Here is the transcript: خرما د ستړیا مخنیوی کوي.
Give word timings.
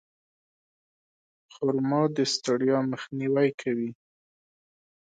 خرما 1.53 2.01
د 2.15 2.17
ستړیا 2.33 2.77
مخنیوی 2.91 3.49
کوي. 3.61 3.91